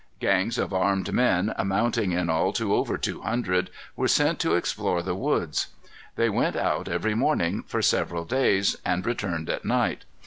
[0.19, 5.03] Gangs of armed men, amounting in all to over two hundred, were sent to explore
[5.03, 5.67] the woods.
[6.15, 10.05] They went out every morning, for several days, and returned at night.